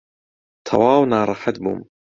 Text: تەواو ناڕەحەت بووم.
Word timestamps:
تەواو 0.65 1.01
ناڕەحەت 1.11 1.57
بووم. 1.63 1.81